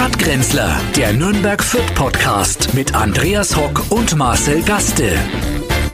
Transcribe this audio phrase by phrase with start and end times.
[0.00, 5.12] Stadtgrenzler, der Nürnberg Fürth Podcast mit Andreas Hock und Marcel Gaste.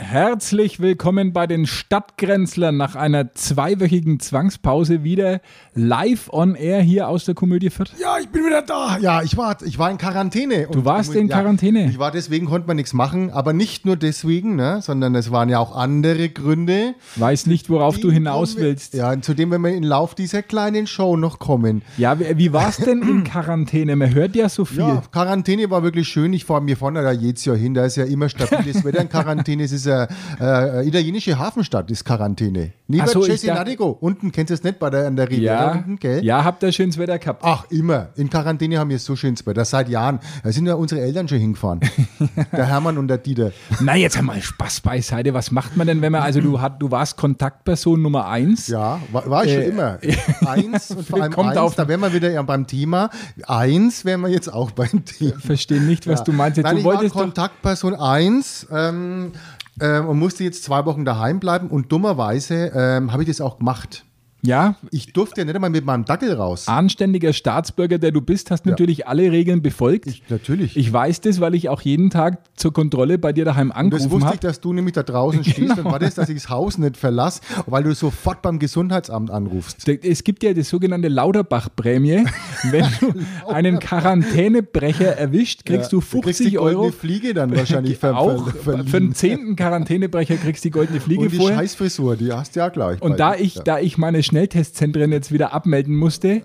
[0.08, 5.40] Herzlich willkommen bei den Stadtgrenzlern nach einer zweiwöchigen Zwangspause wieder
[5.74, 7.90] live on air hier aus der Komödie Fürth.
[8.00, 8.98] Ja, ich bin wieder da.
[8.98, 10.68] Ja, ich war, ich war in Quarantäne.
[10.70, 11.86] Du warst in Quarantäne?
[11.86, 15.32] Ja, ich war deswegen, konnte man nichts machen, aber nicht nur deswegen, ne, sondern es
[15.32, 16.94] waren ja auch andere Gründe.
[17.16, 18.94] Weiß nicht, worauf du hinaus willst.
[18.94, 21.82] Ja, zu dem, wenn wir im Lauf dieser kleinen Show noch kommen.
[21.98, 23.96] Ja, wie, wie war es denn in Quarantäne?
[23.96, 24.78] Man hört ja so viel.
[24.78, 26.32] Ja, Quarantäne war wirklich schön.
[26.32, 27.74] Ich fahre mir vorne da jedes Jahr hin.
[27.74, 29.64] Da ist ja immer stabiles Wetter in Quarantäne.
[29.64, 29.96] Es ist ja
[30.40, 32.72] äh, italienische Hafenstadt ist Quarantäne.
[32.88, 33.96] Neben so, Cesenatico.
[34.00, 36.24] Unten, kennst du es nicht, bei der, an der Riviera ja, unten, gell?
[36.24, 37.42] Ja, habt ihr schönes Wetter gehabt?
[37.44, 38.08] Ach, immer.
[38.14, 39.64] In Quarantäne haben wir so schönes Wetter.
[39.64, 40.20] Seit Jahren.
[40.44, 41.80] Da sind ja unsere Eltern schon hingefahren.
[42.52, 43.50] der Hermann und der Dieter.
[43.80, 45.34] Na, jetzt einmal Spaß beiseite.
[45.34, 48.68] Was macht man denn, wenn man, also du, hat, du warst Kontaktperson Nummer eins?
[48.68, 49.98] Ja, war, war ich äh, schon immer.
[50.46, 53.10] Eins und vor allem kommt eins, auf, da wären wir wieder beim Thema.
[53.46, 55.40] Eins wären wir jetzt auch beim Thema.
[55.40, 56.24] Verstehe nicht, was ja.
[56.24, 56.58] du meinst.
[56.58, 58.66] Nein, du ich wolltest war Kontaktperson eins.
[58.70, 59.32] Ähm,
[59.80, 63.58] ähm, und musste jetzt zwei Wochen daheim bleiben und dummerweise ähm, habe ich das auch
[63.58, 64.05] gemacht.
[64.46, 64.76] Ja.
[64.90, 66.68] Ich durfte ja nicht einmal mit meinem Dackel raus.
[66.68, 68.70] Anständiger Staatsbürger, der du bist, hast ja.
[68.70, 70.06] natürlich alle Regeln befolgt.
[70.06, 70.76] Ich, natürlich.
[70.76, 74.04] Ich weiß das, weil ich auch jeden Tag zur Kontrolle bei dir daheim angerufen habe.
[74.04, 74.34] Das wusste hab.
[74.34, 75.52] ich, dass du nämlich da draußen genau.
[75.52, 79.30] stehst und war das, dass ich das Haus nicht verlasse, weil du sofort beim Gesundheitsamt
[79.30, 79.88] anrufst.
[79.88, 82.24] Es gibt ja die sogenannte Lauterbach-Prämie.
[82.70, 83.14] Wenn du
[83.48, 85.98] einen Quarantänebrecher erwischt, kriegst ja.
[85.98, 86.90] du 50 kriegst die Euro.
[86.90, 91.32] Fliege dann wahrscheinlich ver auch Für den zehnten Quarantänebrecher kriegst du die goldene Fliege und
[91.32, 91.58] die vorher.
[91.58, 93.00] Scheißfrisur, die hast du ja gleich.
[93.02, 93.62] Und da ich, ja.
[93.62, 96.42] da ich meine Schnelltestzentren jetzt wieder abmelden musste,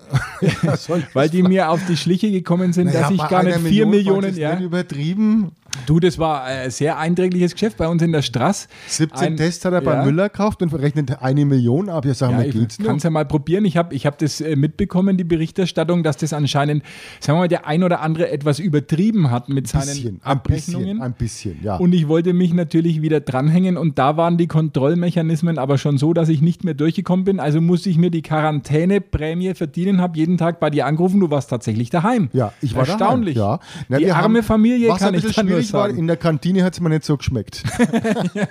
[1.12, 4.32] weil die mir auf die Schliche gekommen sind, naja, dass ich gar nicht vier Millionen.
[4.32, 5.52] Millionen ja, übertrieben.
[5.86, 8.68] Du, das war ein sehr einträgliches Geschäft bei uns in der Straße.
[8.88, 12.04] 17 ein, Tests hat er bei Müller gekauft und verrechnet eine Million ab.
[12.04, 13.64] Ja, sagen ja, wir, geht's Ich kann es ja mal probieren.
[13.64, 16.84] Ich habe ich hab das äh, mitbekommen, die Berichterstattung, dass das anscheinend,
[17.20, 21.02] sagen wir mal, der ein oder andere etwas übertrieben hat mit seinen bisschen, Abrechnungen.
[21.02, 21.76] Ein bisschen, ein bisschen, ja.
[21.76, 26.12] Und ich wollte mich natürlich wieder dranhängen und da waren die Kontrollmechanismen aber schon so,
[26.12, 27.40] dass ich nicht mehr durchgekommen bin.
[27.40, 31.18] Also musste ich mir die Quarantäneprämie verdienen, habe jeden Tag bei dir angerufen.
[31.18, 32.28] Du warst tatsächlich daheim.
[32.32, 33.36] Ja, ich war Erstaunlich.
[33.36, 33.86] Daheim, ja.
[33.88, 36.80] Na, die arme Familie kann ich dann nur ich war, in der Kantine hat es
[36.80, 37.62] mir nicht so geschmeckt.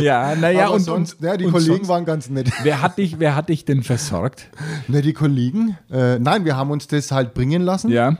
[0.00, 2.50] ja, naja, und sonst, ja, die und Kollegen sonst, waren ganz nett.
[2.62, 4.48] Wer hat dich, wer hat dich denn versorgt?
[4.88, 5.76] Na, die Kollegen.
[5.90, 7.90] Äh, nein, wir haben uns das halt bringen lassen.
[7.90, 8.16] Ja.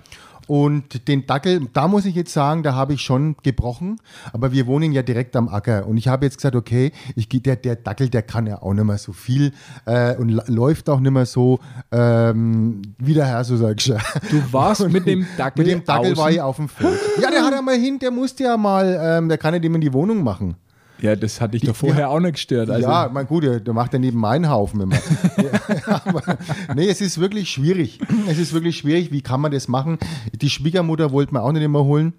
[0.49, 4.01] Und den Dackel, da muss ich jetzt sagen, da habe ich schon gebrochen.
[4.33, 5.87] Aber wir wohnen ja direkt am Acker.
[5.87, 8.85] Und ich habe jetzt gesagt, okay, ich, der, der Dackel, der kann ja auch nicht
[8.85, 9.53] mehr so viel
[9.85, 11.61] äh, und läuft auch nicht mehr so
[11.93, 13.99] ähm, wie der Herr, so sag ich ja.
[14.31, 16.17] Du warst und mit dem Dackel Mit dem Dackel außen.
[16.17, 16.99] war ich auf dem Feld.
[17.21, 19.75] Ja, der hat ja mal hin, der musste ja mal, ähm, der kann ja dem
[19.75, 20.57] in die Wohnung machen.
[21.01, 22.71] Ja, das hatte ich doch vorher ja, auch nicht gestört.
[22.71, 22.89] Also.
[22.89, 24.97] Ja, mein gut, der macht ja neben meinen Haufen immer.
[25.37, 26.39] ja, aber,
[26.75, 28.01] nee, es ist wirklich schwierig.
[28.29, 29.13] Es ist wirklich schwierig.
[29.13, 29.99] Wie kann man das machen?
[30.33, 32.15] Die Schwiegermutter wollte man auch nicht immer holen.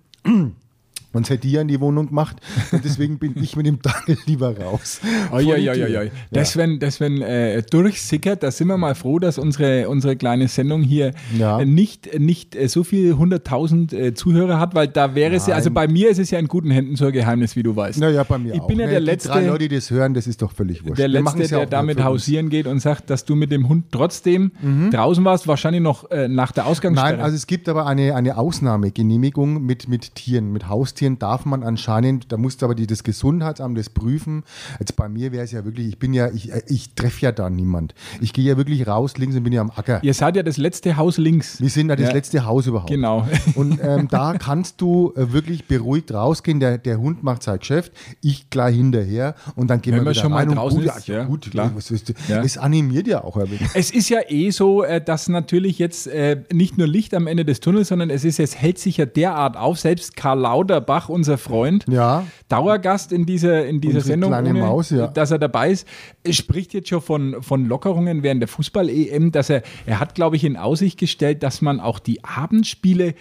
[1.12, 2.38] Sonst hätte die ja in die Wohnung gemacht.
[2.72, 5.02] Und deswegen bin ich mit dem Daniel lieber raus.
[5.31, 6.12] Oi.
[6.31, 10.48] Das, wenn, das, wenn äh, durchsickert, da sind wir mal froh, dass unsere, unsere kleine
[10.48, 11.59] Sendung hier ja.
[11.59, 15.38] äh, nicht, nicht äh, so viele hunderttausend äh, Zuhörer hat, weil da wäre Nein.
[15.38, 17.64] es ja, also bei mir ist es ja in guten Händen so ein Geheimnis, wie
[17.64, 18.00] du weißt.
[18.00, 18.68] Naja, bei mir ich auch.
[18.68, 19.30] bin ja der Letzte.
[19.30, 21.00] Drei Leute, die das hören, das ist doch völlig wurscht.
[21.00, 24.92] Der Letzte, der damit hausieren geht und sagt, dass du mit dem Hund trotzdem mhm.
[24.92, 27.14] draußen warst, wahrscheinlich noch äh, nach der Ausgangssperre.
[27.14, 30.52] Nein, also es gibt aber eine, eine Ausnahmegenehmigung mit, mit Tieren.
[30.52, 34.44] Mit Haustieren darf man an anscheinend, da musste aber die, das Gesundheitsamt das prüfen.
[34.80, 37.50] Jetzt bei mir wäre es ja wirklich, ich bin ja, ich, ich treffe ja da
[37.50, 37.96] niemand.
[38.20, 40.04] Ich gehe ja wirklich raus links und bin ja am Acker.
[40.04, 41.62] Ihr seid ja das letzte Haus links.
[41.62, 42.14] Wir sind ja das ja.
[42.14, 42.90] letzte Haus überhaupt.
[42.90, 43.28] Genau.
[43.56, 46.60] Und ähm, da kannst du äh, wirklich beruhigt rausgehen.
[46.60, 50.31] Der, der Hund macht sein Geschäft, ich gleich hinterher und dann gehen Wenn wir schon
[50.31, 51.72] mal draußen gut, ist, ja, gut, klar.
[51.76, 52.44] Was ist, ja.
[52.44, 53.38] Es animiert ja auch.
[53.74, 57.46] Es ist ja eh so, äh, dass natürlich jetzt äh, nicht nur Licht am Ende
[57.46, 59.80] des Tunnels, sondern es ist, es hält sich ja derart auf.
[59.80, 60.40] Selbst Karl
[60.89, 62.25] Lauterbach, unser Freund, ja.
[62.47, 65.07] Dauergast in dieser, in dieser Sendung, ohne, Maus, ja.
[65.07, 65.88] dass er dabei ist,
[66.29, 70.44] spricht jetzt schon von, von Lockerungen während der Fußball-EM, dass er, er hat, glaube ich,
[70.44, 73.13] in Aussicht gestellt, dass man auch die Abendspiele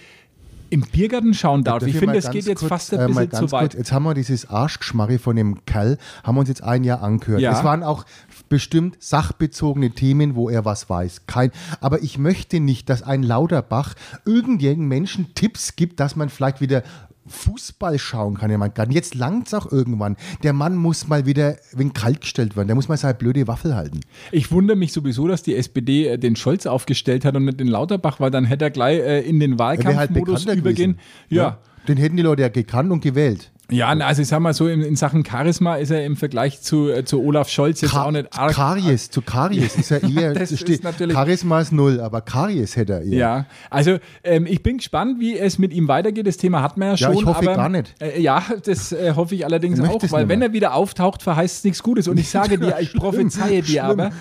[0.70, 1.82] im Biergarten schauen darf.
[1.82, 3.70] ich finde, es geht jetzt kurz, fast ein äh, bisschen zu weit.
[3.70, 7.02] Kurz, jetzt haben wir dieses Arschgeschmarre von dem Kerl, haben wir uns jetzt ein Jahr
[7.02, 7.40] angehört.
[7.40, 7.52] Ja.
[7.52, 8.04] Es waren auch
[8.48, 11.22] bestimmt sachbezogene Themen, wo er was weiß.
[11.26, 13.94] Kein, aber ich möchte nicht, dass ein Lauterbach
[14.24, 16.82] irgendjemanden Menschen Tipps gibt, dass man vielleicht wieder
[17.28, 18.94] Fußball schauen kann gar nicht.
[18.94, 20.16] Jetzt langt es auch irgendwann.
[20.42, 22.68] Der Mann muss mal wieder wenn kalt gestellt werden.
[22.68, 24.00] Der muss mal seine blöde Waffel halten.
[24.32, 27.68] Ich wundere mich sowieso, dass die SPD äh, den Scholz aufgestellt hat und nicht den
[27.68, 30.98] Lauterbach, weil dann hätte er gleich äh, in den halt Wahlkampfmodus halt übergehen.
[31.28, 31.42] Ja.
[31.42, 31.58] ja.
[31.86, 33.50] Den hätten die Leute ja gekannt und gewählt.
[33.70, 36.88] Ja, also ich sag mal so, in, in, Sachen Charisma ist er im Vergleich zu,
[36.88, 38.54] äh, zu Olaf Scholz jetzt Ka auch nicht arg.
[38.54, 42.94] Karies, zu Karies ist er eher, das ist natürlich Charisma ist null, aber Karies hätte
[42.94, 43.18] er eher.
[43.18, 46.26] Ja, also ähm, ich bin gespannt, wie es mit ihm weitergeht.
[46.26, 47.12] Das Thema hat man ja schon.
[47.12, 47.94] Ja, ich hoffe aber, gar nicht.
[48.00, 51.58] Äh, ja, das äh, hoffe ich allerdings ich auch, weil wenn er wieder auftaucht, verheißt
[51.58, 52.08] es nichts Gutes.
[52.08, 54.12] Und ich sage dir, ich prophezeie dir aber,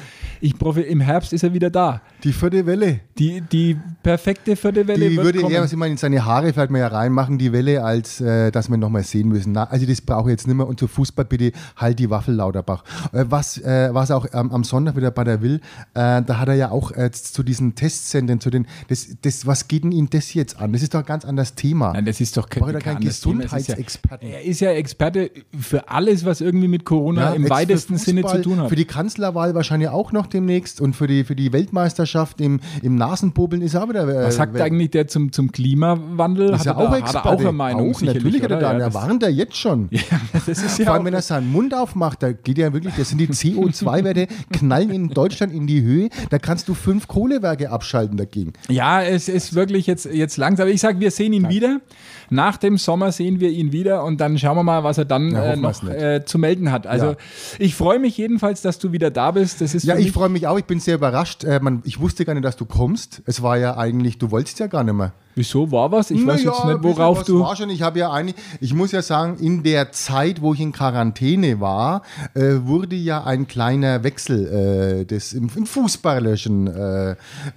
[0.42, 2.02] ich profe im Herbst ist er wieder da.
[2.24, 3.02] Die vierte Welle.
[3.18, 5.10] Die, die perfekte vierte Welle.
[5.10, 5.54] Die würde kommen.
[5.54, 8.52] er, was ich meine, in seine Haare vielleicht mal ja reinmachen, die Welle, als äh,
[8.52, 9.54] dass wir nochmal sehen müssen.
[9.54, 10.68] Na, also das brauche ich jetzt nicht mehr.
[10.68, 12.84] Und zu Fußball bitte halt die Waffel Lauterbach.
[13.12, 15.62] Äh, was, äh, was auch ähm, am Sonntag wieder bei der Will,
[15.94, 19.68] äh, da hat er ja auch äh, zu diesen Testzentren, zu den, das, das, was
[19.68, 20.74] geht denn ihn das jetzt an?
[20.74, 21.94] Das ist doch ein ganz anderes Thema.
[21.94, 24.26] Nein, das ist doch kein, kein, kein Gesundheitsexperte.
[24.26, 28.42] Er ist ja Experte für alles, was irgendwie mit Corona ja, im weitesten Sinne zu
[28.42, 28.70] tun hat.
[28.70, 32.96] Für die Kanzlerwahl wahrscheinlich auch noch demnächst und für die, für die Weltmeisterschaft im, im
[32.96, 34.08] Nasenpobeln ist auch wieder.
[34.08, 36.54] Äh, Was sagt eigentlich der zum, zum Klimawandel?
[36.54, 37.94] Ist hat er auch da, Hat er auch eine Meinung?
[37.94, 38.74] Auch, natürlich hat er da.
[38.74, 39.90] Ja, er warnt er jetzt schon.
[39.98, 42.94] Ja, das ist ja Vor allem, wenn er seinen Mund aufmacht, da geht ja wirklich,
[42.96, 46.10] das sind die CO2-Werte, knallen in Deutschland in die Höhe.
[46.30, 48.54] Da kannst du fünf Kohlewerke abschalten dagegen.
[48.70, 50.68] Ja, es ist wirklich jetzt, jetzt langsam.
[50.68, 51.52] Ich sage, wir sehen ihn Nein.
[51.52, 51.82] wieder.
[52.30, 55.32] Nach dem Sommer sehen wir ihn wieder und dann schauen wir mal, was er dann
[55.32, 56.86] ja, äh, noch äh, zu melden hat.
[56.86, 57.18] Also ja.
[57.60, 59.62] ich freue mich jedenfalls, dass du wieder da bist.
[59.62, 60.58] Das ist ja, ich freue mich auch.
[60.58, 61.44] Ich bin sehr überrascht.
[61.44, 63.22] Äh, man, ich wusste gar nicht, dass du kommst.
[63.26, 65.14] Es war ja eigentlich, du wolltest ja gar nicht mehr.
[65.36, 66.10] Wieso war was?
[66.10, 67.42] Ich Na weiß ja, jetzt nicht, worauf du.
[67.42, 67.70] War schon.
[67.70, 71.60] Ich habe ja eigentlich, ich muss ja sagen, in der Zeit, wo ich in Quarantäne
[71.60, 72.02] war,
[72.34, 77.16] äh, wurde ja ein kleiner Wechsel äh, des im, im Fußballerischen äh, äh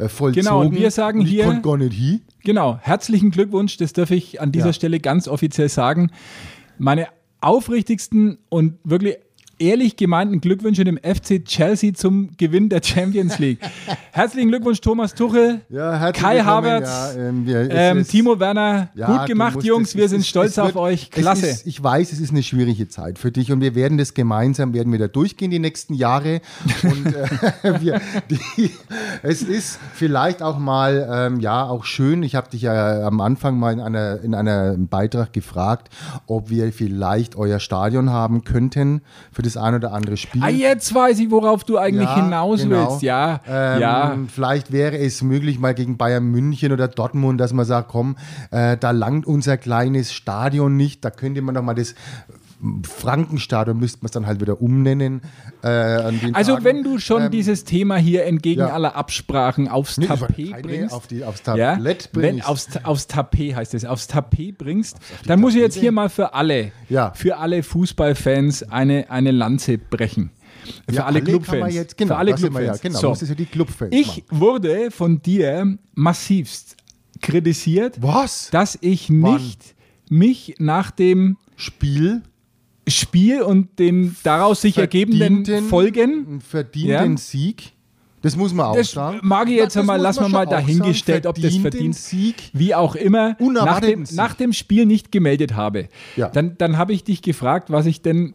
[0.09, 0.45] vollzogen.
[0.45, 1.61] Genau, und wir sagen und ich hier.
[1.63, 2.21] gar nicht hin.
[2.45, 4.73] Genau, herzlichen Glückwunsch, das darf ich an dieser ja.
[4.75, 6.11] Stelle ganz offiziell sagen.
[6.79, 7.09] Meine
[7.41, 9.17] aufrichtigsten und wirklich
[9.61, 13.61] ehrlich gemeinten Glückwünsche dem FC Chelsea zum Gewinn der Champions League.
[14.13, 18.89] Herzlichen Glückwunsch, Thomas Tuchel, ja, Kai Havertz, ja, ähm, wir, ähm, Timo Werner.
[18.95, 19.95] Ja, gut gemacht, Jungs.
[19.95, 21.11] wir sind ist, stolz auf euch.
[21.11, 21.47] Klasse.
[21.47, 24.73] Ist, ich weiß, es ist eine schwierige Zeit für dich und wir werden das gemeinsam,
[24.73, 26.41] werden wir da durchgehen die nächsten Jahre.
[26.83, 28.71] Und äh, wir, die,
[29.23, 32.23] es ist vielleicht auch mal, ähm, ja, auch schön.
[32.23, 35.91] Ich habe dich ja am Anfang mal in, einer, in einem Beitrag gefragt,
[36.27, 40.43] ob wir vielleicht euer Stadion haben könnten für das das ein oder andere Spiel.
[40.43, 42.91] Ah, jetzt weiß ich, worauf du eigentlich ja, hinaus genau.
[42.91, 43.03] willst.
[43.03, 44.19] Ja, ähm, ja.
[44.29, 48.17] Vielleicht wäre es möglich, mal gegen Bayern München oder Dortmund, dass man sagt, komm,
[48.51, 51.95] äh, da langt unser kleines Stadion nicht, da könnte man doch mal das
[52.83, 55.23] Frankenstadion müsste man es dann halt wieder umnennen.
[55.63, 56.65] Äh, also Tagen.
[56.65, 58.73] wenn du schon ähm, dieses Thema hier entgegen ja.
[58.73, 62.15] aller Absprachen aufs nee, Tapet bringst, auf die, aufs Tablett ja, bringst.
[62.15, 65.41] Wenn aufs, aufs Tapet heißt es, aufs Tapet bringst, auf dann Tapete.
[65.41, 67.13] muss ich jetzt hier mal für alle, ja.
[67.15, 70.31] für alle Fußballfans eine, eine Lanze brechen.
[70.89, 71.75] Für ja, alle, alle Clubfans.
[71.75, 72.81] Jetzt, genau, für alle Clubfans.
[72.81, 73.25] Genau, so.
[73.25, 73.95] ja die Clubfans.
[73.95, 74.41] Ich machen.
[74.41, 76.77] wurde von dir massivst
[77.23, 78.51] kritisiert, Was?
[78.51, 79.75] dass ich nicht
[80.09, 80.19] Wann?
[80.19, 82.23] mich nach dem Spiel
[82.91, 86.41] Spiel und den daraus sich ergebenden Folgen.
[86.41, 87.19] Verdienten ja.
[87.19, 87.73] Sieg.
[88.23, 89.21] Das muss man auch das sagen.
[89.23, 93.37] Mag ich jetzt einmal, lassen wir mal dahingestellt, ob das verdient, Sieg, wie auch immer,
[93.41, 95.89] nach dem, nach dem, Spiel nicht gemeldet habe.
[96.17, 96.29] Ja.
[96.29, 98.35] Dann, dann habe ich dich gefragt, was ich denn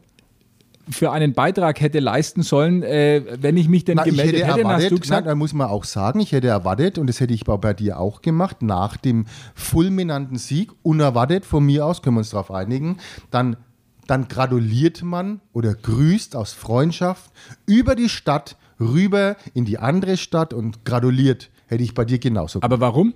[0.89, 4.59] für einen Beitrag hätte leisten sollen, äh, wenn ich mich denn Na, gemeldet hätte, hätte
[4.61, 5.25] erwartet, hast du gesagt?
[5.25, 7.99] Nein, da muss man auch sagen, ich hätte erwartet, und das hätte ich bei dir
[7.99, 9.25] auch gemacht, nach dem
[9.55, 12.97] fulminanten Sieg, unerwartet von mir aus, können wir uns darauf einigen,
[13.31, 13.57] dann
[14.07, 17.31] dann gratuliert man oder grüßt aus Freundschaft
[17.65, 21.49] über die Stadt rüber in die andere Stadt und gratuliert.
[21.67, 22.71] Hätte ich bei dir genauso gemacht.
[22.71, 23.13] Aber warum?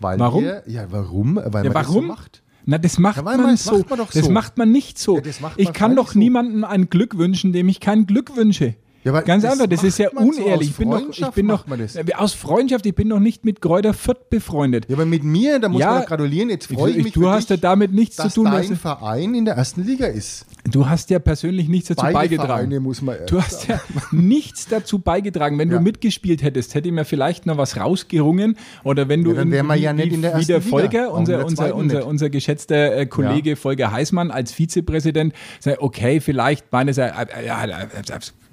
[0.00, 0.44] Weil warum?
[0.44, 1.36] Wir, ja, warum?
[1.36, 1.74] Weil ja, man warum?
[1.74, 2.42] das so macht.
[2.64, 3.78] Na, das macht, ja, man, man so.
[3.78, 4.20] macht man doch so.
[4.20, 5.18] Das macht man nicht so.
[5.18, 8.76] Ja, ich kann doch niemandem ein Glück wünschen, dem ich kein Glück wünsche.
[9.04, 10.68] Ja, Ganz einfach, das ist ja unehrlich.
[10.68, 11.64] So ich bin doch, ich bin doch
[12.16, 14.86] aus Freundschaft, ich bin noch nicht mit Kräuter Fürth befreundet.
[14.88, 16.50] Ja, aber mit mir, da muss ja, man gratulieren.
[16.50, 17.12] Jetzt freue ich, ich mich.
[17.14, 20.06] Du hast dich, ja damit nichts zu tun, dass dein Verein in der ersten Liga
[20.06, 20.46] ist.
[20.70, 22.48] Du hast ja persönlich nichts dazu Beide beigetragen.
[22.48, 23.80] Vereine muss man du hast ja
[24.12, 25.58] nichts dazu beigetragen.
[25.58, 25.78] Wenn ja.
[25.78, 28.56] du mitgespielt hättest, hätte ich mir vielleicht noch was rausgerungen.
[28.84, 31.12] Oder wenn du ja, dann wären wir ja nicht in der ersten wie der Folger,
[31.12, 33.56] unser, unser, unser, unser geschätzter äh, Kollege.
[33.56, 37.46] Volker Heißmann als Vizepräsident, sagt, okay, vielleicht meines äh, äh,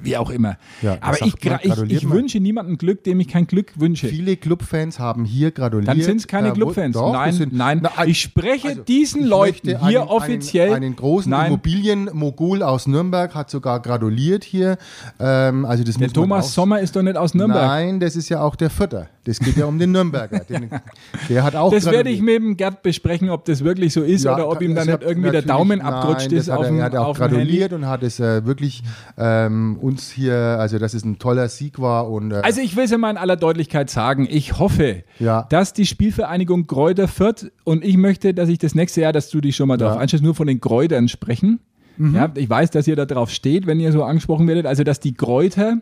[0.02, 0.58] wie auch immer.
[0.82, 4.08] Ja, Aber ich, ich, ich wünsche niemandem Glück, dem ich kein Glück wünsche.
[4.08, 5.90] Viele Clubfans haben hier gratuliert.
[5.90, 6.94] Dann sind es keine äh, Clubfans.
[6.94, 7.82] Doch, nein, sind, nein.
[7.84, 10.74] Na, ich spreche also, diesen ich Leuten hier einen, offiziell.
[10.74, 14.78] Einen, einen großen Immobilienmogul aus Nürnberg hat sogar gratuliert hier.
[15.20, 17.68] Ähm, also das der Thomas Sommer ist doch nicht aus Nürnberg.
[17.68, 19.08] Nein, das ist ja auch der Vierter.
[19.30, 20.40] Das geht ja um den Nürnberger.
[20.40, 20.72] Den,
[21.30, 24.26] der hat auch Das werde ich mit dem Gerd besprechen, ob das wirklich so ist
[24.26, 26.50] ja, oder ob ihm dann nicht irgendwie der Daumen abgerutscht ist.
[26.50, 28.82] Auf er, er hat auch gratuliert und hat es äh, wirklich
[29.20, 32.10] ähm, uns hier, also dass es ein toller Sieg war.
[32.10, 35.46] Und, äh, also ich will es ja mal in aller Deutlichkeit sagen, ich hoffe, ja.
[35.52, 39.42] dass die Spielvereinigung Kräuter Fürth und ich möchte, dass ich das nächste Jahr, dass du
[39.42, 41.60] dich schon mal darauf einstellst, nur von den Kräutern sprechen.
[41.98, 42.16] Mhm.
[42.16, 44.66] Ja, ich weiß, dass ihr da drauf steht, wenn ihr so angesprochen werdet.
[44.66, 45.78] Also, dass die Kräuter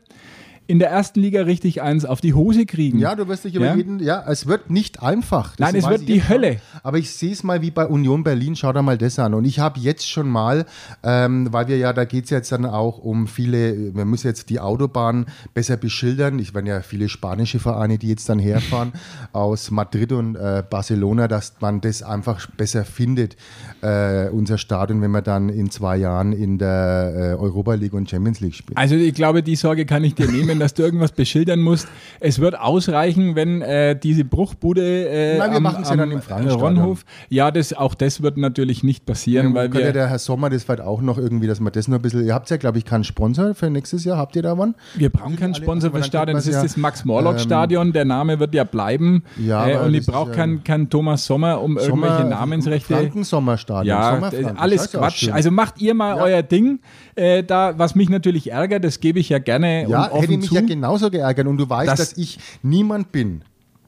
[0.68, 3.00] in der ersten Liga richtig eins auf die Hose kriegen.
[3.00, 3.76] Ja, du wirst dich über ja?
[3.76, 5.56] jeden, ja, es wird nicht einfach.
[5.58, 6.54] Nein, es wird die Hölle.
[6.54, 6.82] Mal.
[6.84, 9.34] Aber ich sehe es mal wie bei Union Berlin, schau da mal das an.
[9.34, 10.66] Und ich habe jetzt schon mal,
[11.04, 14.50] ähm, weil wir ja, da geht es jetzt dann auch um viele, wir müssen jetzt
[14.50, 16.38] die Autobahn besser beschildern.
[16.40, 18.92] Ich meine ja viele spanische Vereine, die jetzt dann herfahren
[19.32, 23.38] aus Madrid und äh, Barcelona, dass man das einfach besser findet,
[23.82, 28.10] äh, unser Stadion, wenn wir dann in zwei Jahren in der äh, Europa League und
[28.10, 28.76] Champions League spielen.
[28.76, 30.57] Also ich glaube, die Sorge kann ich dir nehmen.
[30.60, 31.88] Dass du irgendwas beschildern musst.
[32.20, 36.20] Es wird ausreichen, wenn äh, diese Bruchbude äh, Nein, wir machen es ja dann im
[36.20, 37.06] Ronhof.
[37.30, 39.50] Ja, das, auch das wird natürlich nicht passieren.
[39.50, 41.88] Ja, weil wir, ja der Herr Sommer das vielleicht auch noch irgendwie, dass man das
[41.88, 42.26] noch ein bisschen.
[42.26, 44.18] Ihr habt ja, glaube ich, keinen Sponsor für nächstes Jahr.
[44.18, 44.76] Habt ihr da wann?
[44.96, 46.36] Wir brauchen keinen Sponsor für das Stadion.
[46.36, 47.88] Das ist ja, das Max-Morlock-Stadion.
[47.88, 49.24] Ähm, der Name wird ja bleiben.
[49.38, 52.94] Ja, äh, und ich brauche keinen kein Thomas Sommer um Sommer, irgendwelche Namensrechte.
[52.94, 53.88] Franken-Sommerstadion.
[53.88, 55.30] Ja, alles Quatsch.
[55.32, 56.80] Also macht ihr mal euer Ding.
[57.16, 60.68] Äh, da, was mich natürlich ärgert, das gebe ich ja gerne ja, offen mich ja
[60.68, 63.44] genauso geärgert und du weißt, das dass ich niemand bin,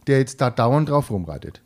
[0.08, 1.62] der jetzt da dauernd drauf rumreitet.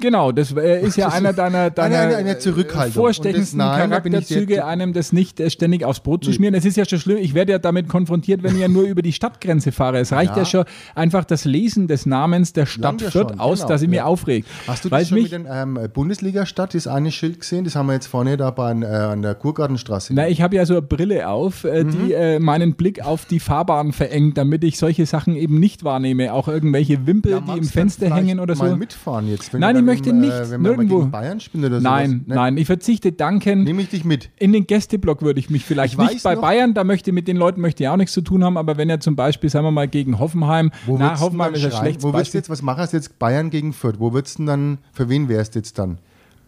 [0.00, 4.92] Genau, das äh, ist ja einer deiner, deiner eine, eine, eine vorstechendsten nein, Charakterzüge, einem
[4.92, 6.54] das nicht äh, ständig aufs Brot zu schmieren.
[6.54, 9.02] Es ist ja schon schlimm, ich werde ja damit konfrontiert, wenn ich ja nur über
[9.02, 9.98] die Stadtgrenze fahre.
[9.98, 10.64] Es reicht ja, ja schon
[10.94, 13.90] einfach das Lesen des Namens der Stadt Fürth aus, genau, dass ich ja.
[13.90, 14.48] mich aufregt.
[14.66, 17.64] Hast du das schon mich, mit der ähm, Bundesliga-Stadt, das eine Schild gesehen?
[17.64, 20.14] Das haben wir jetzt vorne da bei, äh, an der Kurgartenstraße.
[20.14, 21.90] Na, ich habe ja so eine Brille auf, äh, mhm.
[21.90, 26.32] die äh, meinen Blick auf die Fahrbahn verengt, damit ich solche Sachen eben nicht wahrnehme.
[26.32, 28.64] Auch irgendwelche Wimpel, die im Fenster hängen oder so.
[28.64, 29.52] Mal mitfahren jetzt.
[29.54, 31.06] Nein, ich möchte nicht äh, nirgendwo.
[31.06, 32.34] Bayern spielen oder Nein, ne?
[32.34, 33.64] nein, ich verzichte danken.
[33.64, 34.30] Nehme ich dich mit.
[34.38, 36.42] In den Gästeblock würde ich mich vielleicht ich nicht bei noch.
[36.42, 38.88] Bayern, da möchte mit den Leuten möchte ich auch nichts zu tun haben, aber wenn
[38.88, 42.02] er zum Beispiel, sagen wir mal, gegen Hoffenheim, wo na, Hoffenheim ist ja schlecht.
[42.02, 43.98] Wo du jetzt, was machst du jetzt Bayern gegen Fürth?
[43.98, 45.98] Wo würdest du dann, für wen wärst du jetzt dann?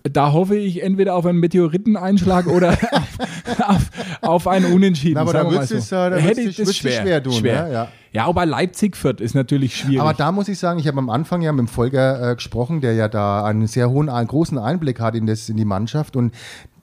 [0.04, 3.18] Da hoffe ich entweder auf einen Meteoriteneinschlag oder auf,
[3.58, 3.90] auf,
[4.22, 5.14] auf, einen Unentschieden.
[5.14, 5.74] Na, aber da würdest so.
[5.96, 7.32] du es äh, schwer, schwer tun.
[7.32, 7.54] Schwer.
[7.54, 7.88] Ja, ja.
[8.12, 10.00] Ja, aber Leipzig führt ist natürlich schwierig.
[10.00, 12.80] Aber da muss ich sagen, ich habe am Anfang ja mit dem Volker äh, gesprochen,
[12.80, 16.16] der ja da einen sehr hohen, einen großen Einblick hat in, das, in die Mannschaft
[16.16, 16.34] und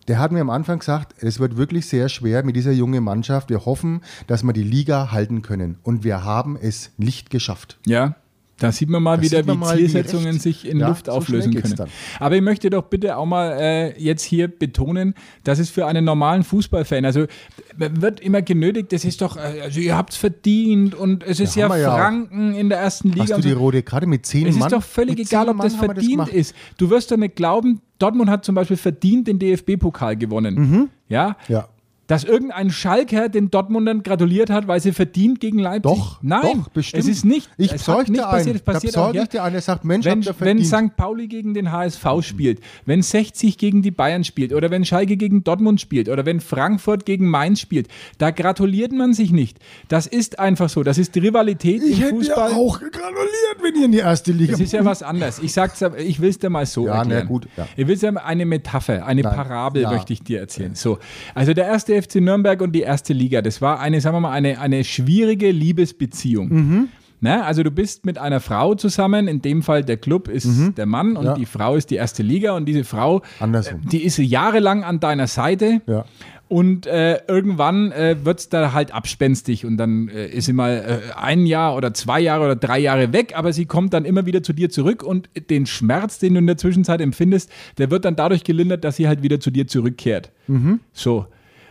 [0.08, 3.52] der hat mir am Anfang gesagt, es wird wirklich sehr schwer mit dieser jungen Mannschaft.
[3.52, 5.78] Wir hoffen, dass wir die Liga halten können.
[5.84, 7.78] Und wir haben es nicht geschafft.
[7.86, 8.16] Ja,
[8.60, 11.54] da sieht man mal das wieder, wie mal, Zielsetzungen wie sich in ja, Luft auflösen
[11.54, 11.76] so können.
[11.76, 11.90] Dann.
[12.20, 16.06] Aber ich möchte doch bitte auch mal äh, jetzt hier betonen, dass es für einen
[16.06, 17.26] normalen Fußballfan, also
[17.78, 21.56] wird immer genötigt, das ist doch, äh, also ihr habt es verdient und es ist
[21.56, 23.36] ja, ja Franken ja in der ersten Liga.
[23.36, 24.70] Hast du die rote Karte mit zehn Es ist Mann?
[24.70, 26.56] doch völlig egal, ob das verdient das ist.
[26.78, 30.56] Du wirst doch nicht glauben, Dortmund hat zum Beispiel verdient den DFB-Pokal gewonnen.
[30.56, 30.90] Mhm.
[31.08, 31.38] Ja?
[31.48, 31.70] ja
[32.10, 35.96] dass irgendein Schalker den Dortmundern gratuliert hat, weil sie verdient gegen Leipzig.
[35.96, 37.04] Doch, nein, doch, bestimmt.
[37.04, 37.48] Es ist nicht.
[37.56, 38.56] Ich es nicht passiert.
[38.56, 39.26] Es passiert auch, ja.
[39.26, 40.96] dir einen, sagt, Mensch, wenn, wenn St.
[40.98, 45.44] Pauli gegen den HSV spielt, wenn 60 gegen die Bayern spielt oder wenn Schalke gegen
[45.44, 47.88] Dortmund spielt oder wenn Frankfurt gegen Mainz spielt,
[48.18, 49.60] da gratuliert man sich nicht.
[49.88, 50.82] Das ist einfach so.
[50.82, 52.50] Das ist Rivalität ich im Fußball.
[52.50, 54.54] Ich hätte auch gratuliert, wenn ihr in die erste Liga.
[54.54, 55.38] Das ist ja was anderes.
[55.38, 57.22] Ich sag's, ich will es dir mal so ja, erklären.
[57.26, 57.68] Na gut, ja.
[57.78, 59.36] Ich will dir eine Metapher, eine Nein.
[59.36, 59.92] Parabel ja.
[59.92, 60.74] möchte ich dir erzählen.
[60.74, 60.98] So,
[61.36, 63.42] also der erste FC Nürnberg und die die erste Liga.
[63.42, 66.50] Das war eine, sagen wir mal, eine, eine schwierige Liebesbeziehung.
[66.50, 66.88] Mhm.
[67.22, 67.44] Ne?
[67.44, 70.76] Also du bist mit einer Frau zusammen, in dem Fall der Club ist mhm.
[70.76, 71.34] der Mann und ja.
[71.34, 73.82] die Frau ist die erste Liga und diese Frau, Andersrum.
[73.92, 75.82] die ist jahrelang an deiner Seite.
[75.86, 76.06] Ja.
[76.48, 81.02] Und äh, irgendwann äh, wird es da halt abspenstig und dann äh, ist sie mal
[81.12, 84.26] äh, ein Jahr oder zwei Jahre oder drei Jahre weg, aber sie kommt dann immer
[84.26, 88.06] wieder zu dir zurück und den Schmerz, den du in der Zwischenzeit empfindest, der wird
[88.06, 90.32] dann dadurch gelindert, dass sie halt wieder zu dir zurückkehrt.
[90.48, 90.80] Mhm.
[90.94, 91.28] So.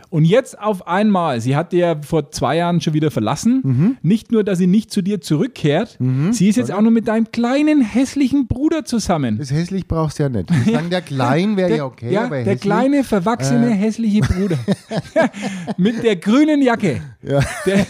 [0.09, 3.61] Und jetzt auf einmal, sie hat dir ja vor zwei Jahren schon wieder verlassen.
[3.63, 3.97] Mhm.
[4.01, 6.33] Nicht nur, dass sie nicht zu dir zurückkehrt, mhm.
[6.33, 9.37] sie ist jetzt auch noch mit deinem kleinen hässlichen Bruder zusammen.
[9.37, 10.49] Das hässlich brauchst du ja nicht.
[10.69, 12.11] Ich sagen, der Klein wäre ja okay.
[12.11, 13.73] Ja, der kleine, verwachsene, äh.
[13.73, 14.57] hässliche Bruder.
[15.77, 17.01] mit der grünen Jacke.
[17.21, 17.39] Ja.
[17.65, 17.85] Der,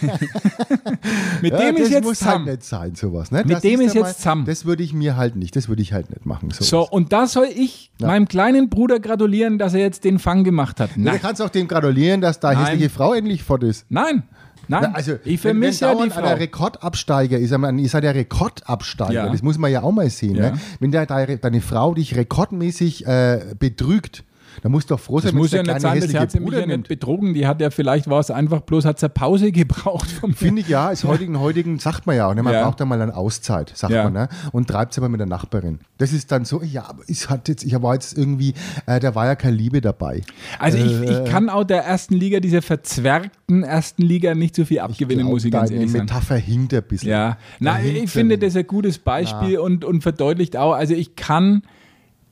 [1.42, 3.30] mit ja, dem ist jetzt muss halt nicht sein, sowas.
[3.30, 3.38] Ne?
[3.44, 4.44] Mit das dem ist, ist jetzt zusammen.
[4.44, 6.50] Das würde ich mir halt nicht, das würde ich halt nicht machen.
[6.50, 6.68] Sowas.
[6.68, 8.08] So, und da soll ich ja.
[8.08, 10.90] meinem kleinen Bruder gratulieren, dass er jetzt den Fang gemacht hat.
[10.96, 13.86] Ja, du kannst auch dem gratulieren frustrieren, dass da hässliche Frau endlich fort ist.
[13.88, 14.24] Nein.
[14.68, 16.22] Nein, Na, also ich vermisse ja die Frau.
[16.22, 19.28] der Rekordabsteiger ist, ihr seid ja Rekordabsteiger, ja.
[19.28, 20.36] das muss man ja auch mal sehen.
[20.36, 20.52] Ja.
[20.52, 20.60] Ne?
[20.78, 24.22] Wenn da, deine Frau dich rekordmäßig äh, betrügt,
[24.62, 26.66] Da muss doch froh sein, das muss ja nicht sein, das hat sie mich ja
[26.66, 27.34] nicht betrogen.
[27.34, 30.08] Die hat ja vielleicht war es einfach bloß, hat sie Pause gebraucht.
[30.34, 32.42] Finde ich ja, als heutigen, heutigen sagt man ja auch, ne?
[32.42, 32.64] man ja.
[32.64, 34.04] braucht da mal eine Auszeit, sagt ja.
[34.04, 34.28] man, ne?
[34.52, 35.80] und treibt es aber mit der Nachbarin.
[35.98, 38.54] Das ist dann so, ja, aber ich hatte jetzt, ich war jetzt irgendwie,
[38.86, 40.22] äh, da war ja keine Liebe dabei.
[40.58, 44.64] Also äh, ich, ich kann auch der ersten Liga, dieser verzwergten ersten Liga nicht so
[44.64, 46.04] viel abgewinnen, glaub, muss ich ganz ehrlich sagen.
[46.04, 47.10] Metapher hinkt ein bisschen.
[47.10, 51.62] Ja, na, ich finde das ein gutes Beispiel und, und verdeutlicht auch, also ich kann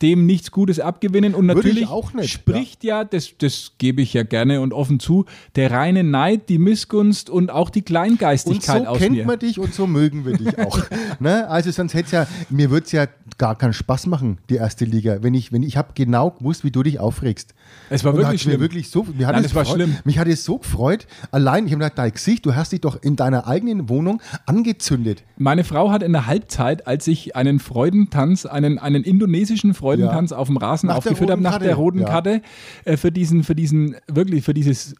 [0.02, 1.35] dem nichts Gutes abgewinnen.
[1.35, 5.25] Und natürlich nicht, spricht ja, ja das, das gebe ich ja gerne und offen zu,
[5.57, 9.07] der reine Neid, die Missgunst und auch die Kleingeistigkeit aus mir.
[9.07, 10.81] so kennt man dich und so mögen wir dich auch.
[11.21, 11.49] ne?
[11.49, 13.07] Also sonst hätte es ja, mir würde es ja
[13.38, 15.23] gar keinen Spaß machen, die erste Liga.
[15.23, 17.55] Wenn ich, wenn ich habe genau gewusst, wie du dich aufregst.
[17.90, 18.61] Es war und wirklich schlimm.
[18.61, 19.97] Wirklich so, mir hat Nein, es war schlimm.
[20.05, 21.07] Mich hat es so gefreut.
[21.31, 25.23] Allein, ich habe gedacht, dein Gesicht, du hast dich doch in deiner eigenen Wohnung angezündet.
[25.37, 30.30] Meine Frau hat in der Halbzeit, als ich einen Freudentanz, einen, einen indonesischen Freudentanz Freudentanz
[30.30, 30.37] ja.
[30.37, 32.07] auf dem Rasen nach aufgeführt habe, nach der roten ja.
[32.07, 32.42] Karte,
[32.85, 34.95] äh, für diesen, für diesen, wirklich für dieses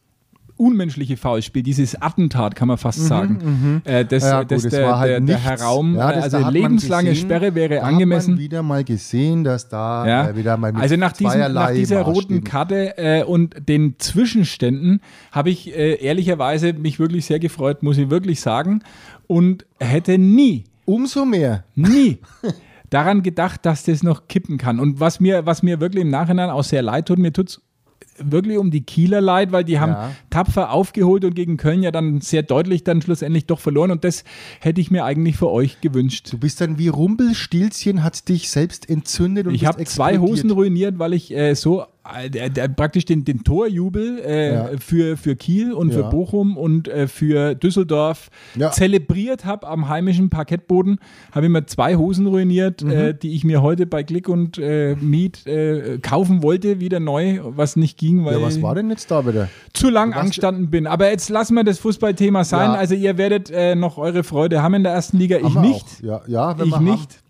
[0.57, 3.39] unmenschliche Foulspiel, dieses Attentat, kann man fast mhm, sagen.
[3.41, 6.51] Mhm, äh, das, ja, gut, das der, halt der, der, Herr Raum, ja, das, also
[6.51, 8.33] lebenslange gesehen, Sperre wäre angemessen.
[8.33, 10.29] Hat man wieder mal gesehen, dass da ja.
[10.31, 15.01] äh, wieder mal mit Also nach, diesem, nach dieser roten Karte äh, und den Zwischenständen
[15.31, 18.83] habe ich äh, ehrlicherweise mich wirklich sehr gefreut, muss ich wirklich sagen.
[19.29, 21.65] Und hätte nie Umso mehr.
[21.75, 22.19] Nie
[22.91, 24.81] daran gedacht, dass das noch kippen kann.
[24.81, 27.61] Und was mir, was mir wirklich im Nachhinein auch sehr leid tut, mir tut es
[28.21, 30.11] wirklich um die Kieler leid, weil die haben ja.
[30.31, 34.25] tapfer aufgeholt und gegen Köln ja dann sehr deutlich dann schlussendlich doch verloren und das
[34.61, 36.33] hätte ich mir eigentlich für euch gewünscht.
[36.33, 40.99] Du bist dann wie Rumpelstilzchen, hat dich selbst entzündet und Ich habe zwei Hosen ruiniert,
[40.99, 41.85] weil ich äh, so
[42.29, 44.71] der, der, praktisch den, den Torjubel äh, ja.
[44.79, 45.97] für, für Kiel und ja.
[45.97, 48.71] für Bochum und äh, für Düsseldorf ja.
[48.71, 50.99] zelebriert habe am heimischen Parkettboden.
[51.33, 52.91] Habe ich mir zwei Hosen ruiniert, mhm.
[52.91, 57.41] äh, die ich mir heute bei Klick und äh, Miet äh, kaufen wollte, wieder neu,
[57.43, 59.49] was nicht ging, weil ja, was war denn jetzt da bitte?
[59.73, 60.87] Zu lang angestanden bin.
[60.87, 62.71] Aber jetzt lassen wir das Fußballthema sein.
[62.71, 65.37] Also ihr werdet äh, noch eure Freude haben in der ersten Liga.
[65.39, 65.85] Ich nicht.
[65.85, 66.03] Auch.
[66.03, 67.13] Ja, ja, ich nicht.
[67.13, 67.28] Haben.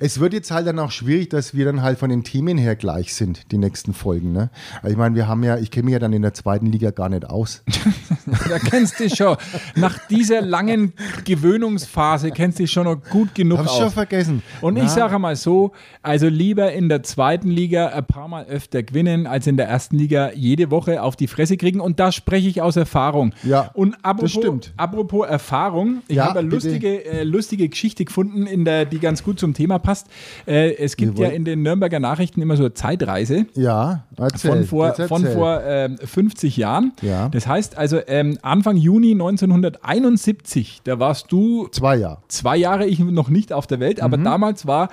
[0.00, 2.76] Es wird jetzt halt dann auch schwierig, dass wir dann halt von den Themen her
[2.76, 4.32] gleich sind, die nächsten Folgen.
[4.32, 4.50] Ne?
[4.82, 6.90] Also ich meine, wir haben ja, ich kenne mich ja dann in der zweiten Liga
[6.90, 7.62] gar nicht aus.
[8.48, 9.36] da kennst du schon.
[9.74, 10.92] Nach dieser langen
[11.24, 13.78] Gewöhnungsphase kennst du dich schon noch gut genug Hab's aus.
[13.78, 14.42] schon vergessen.
[14.60, 14.84] Und Na.
[14.84, 19.26] ich sage mal so, also lieber in der zweiten Liga ein paar Mal öfter gewinnen,
[19.26, 21.80] als in der ersten Liga jede Woche auf die Fresse kriegen.
[21.80, 23.34] Und da spreche ich aus Erfahrung.
[23.42, 24.72] Ja, Und apropos, das stimmt.
[24.76, 29.22] apropos Erfahrung, ich ja, habe eine lustige, äh, lustige Geschichte gefunden, in der, die ganz
[29.22, 30.06] gut zum Thema Thema passt.
[30.46, 33.46] Äh, es gibt ja in den Nürnberger Nachrichten immer so eine Zeitreise.
[33.54, 36.92] Ja, erzähl, von vor, von vor äh, 50 Jahren.
[37.02, 37.28] Ja.
[37.28, 42.18] Das heißt also ähm, Anfang Juni 1971, da warst du zwei Jahre.
[42.28, 44.24] Zwei Jahre ich noch nicht auf der Welt, aber mhm.
[44.24, 44.88] damals war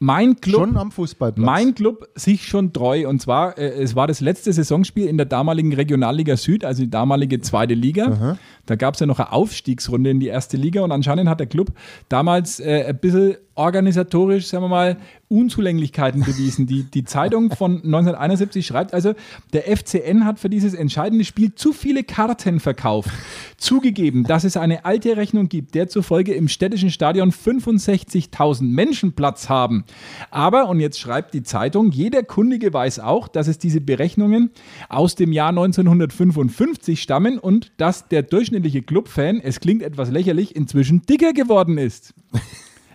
[0.00, 1.44] mein Club, schon am Fußballplatz.
[1.44, 3.08] Mein Club sich schon treu.
[3.08, 6.90] Und zwar, äh, es war das letzte Saisonspiel in der damaligen Regionalliga Süd, also die
[6.90, 8.06] damalige zweite Liga.
[8.06, 8.38] Aha.
[8.66, 11.46] Da gab es ja noch eine Aufstiegsrunde in die erste Liga und anscheinend hat der
[11.46, 11.72] Club
[12.08, 14.96] damals äh, ein bisschen organisatorisch, sagen wir mal,
[15.28, 16.66] Unzulänglichkeiten bewiesen.
[16.66, 19.14] Die, die Zeitung von 1971 schreibt also,
[19.52, 23.10] der FCN hat für dieses entscheidende Spiel zu viele Karten verkauft.
[23.56, 29.48] Zugegeben, dass es eine alte Rechnung gibt, der zufolge im städtischen Stadion 65.000 Menschen Platz
[29.48, 29.84] haben.
[30.30, 34.50] Aber, und jetzt schreibt die Zeitung, jeder Kundige weiß auch, dass es diese Berechnungen
[34.88, 38.22] aus dem Jahr 1955 stammen und dass der
[38.54, 42.14] durchschnittliche Clubfan, es klingt etwas lächerlich, inzwischen dicker geworden ist.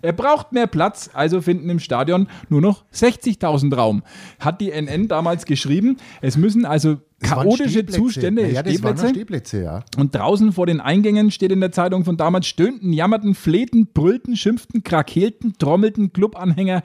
[0.02, 4.04] Er braucht mehr Platz, also finden im Stadion nur noch 60.000 Raum.
[4.40, 5.98] Hat die NN damals geschrieben.
[6.22, 9.10] Es müssen also chaotische Zustände, ja, Stehplätze.
[9.10, 9.84] Stehplätze ja.
[9.98, 14.38] Und draußen vor den Eingängen steht in der Zeitung von damals stöhnten, jammerten, flehten, brüllten,
[14.38, 16.82] schimpften, krakelten, trommelten Clubanhänger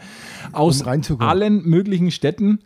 [0.51, 2.59] aus um allen möglichen Städten,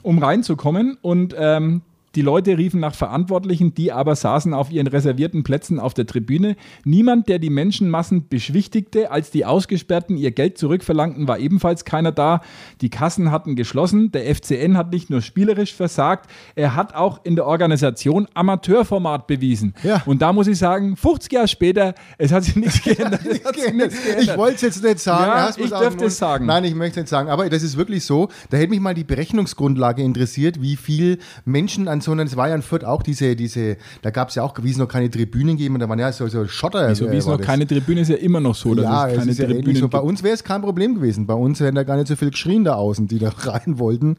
[0.00, 0.96] um reinzukommen.
[1.02, 1.82] Und ähm,
[2.16, 6.56] die Leute riefen nach Verantwortlichen, die aber saßen auf ihren reservierten Plätzen auf der Tribüne.
[6.84, 12.40] Niemand, der die Menschenmassen beschwichtigte, als die Ausgesperrten ihr Geld zurückverlangten, war ebenfalls keiner da.
[12.80, 14.10] Die Kassen hatten geschlossen.
[14.10, 19.74] Der FCN hat nicht nur spielerisch versagt, er hat auch in der Organisation Amateurformat bewiesen.
[19.84, 20.02] Ja.
[20.06, 23.22] Und da muss ich sagen, 50 Jahre später, es hat sich nichts geändert.
[23.22, 23.92] Sich geändert.
[24.20, 25.24] Ich wollte es jetzt nicht sagen.
[25.24, 26.46] Ja, ich dürfte es sagen.
[26.46, 27.28] Nein, ich möchte es nicht sagen.
[27.28, 28.28] Aber das ist wirklich so.
[28.50, 32.48] Da hätte mich mal die Berechnungsgrundlage interessiert, wie viel Menschen an sondern, sondern es war
[32.48, 35.10] ja in Fürth auch diese, diese da gab es ja auch, wie es noch keine
[35.10, 36.90] Tribünen gegeben, da waren ja so, so Schotter.
[36.90, 37.46] Wieso, wie es noch das.
[37.46, 39.88] keine Tribüne ist ja immer noch so, dass ja, es keine es ist ja so.
[39.88, 41.26] Bei uns wäre es kein Problem gewesen.
[41.26, 44.16] Bei uns wären da gar nicht so viel geschrien da außen, die da rein wollten.